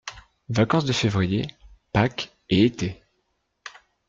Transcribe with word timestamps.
Vacances 0.49 0.83
de 0.85 0.93
février, 0.93 1.45
Pâques 1.93 2.35
et 2.49 2.65
été. 2.65 2.99